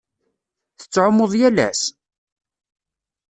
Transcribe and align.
Tettɛummuḍ 0.79 1.31
yal 1.39 1.57
ass? 1.69 1.81